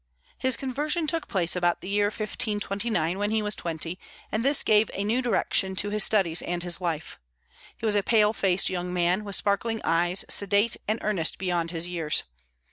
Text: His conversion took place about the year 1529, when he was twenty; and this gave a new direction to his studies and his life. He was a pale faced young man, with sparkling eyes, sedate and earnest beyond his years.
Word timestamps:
His 0.39 0.57
conversion 0.57 1.05
took 1.05 1.27
place 1.27 1.55
about 1.55 1.81
the 1.81 1.87
year 1.87 2.05
1529, 2.07 3.19
when 3.19 3.29
he 3.29 3.43
was 3.43 3.53
twenty; 3.53 3.99
and 4.31 4.43
this 4.43 4.63
gave 4.63 4.89
a 4.95 5.03
new 5.03 5.21
direction 5.21 5.75
to 5.75 5.91
his 5.91 6.03
studies 6.03 6.41
and 6.41 6.63
his 6.63 6.81
life. 6.81 7.19
He 7.77 7.85
was 7.85 7.93
a 7.95 8.01
pale 8.01 8.33
faced 8.33 8.67
young 8.67 8.91
man, 8.91 9.23
with 9.23 9.35
sparkling 9.35 9.79
eyes, 9.83 10.25
sedate 10.27 10.75
and 10.87 10.97
earnest 11.03 11.37
beyond 11.37 11.69
his 11.69 11.87
years. 11.87 12.23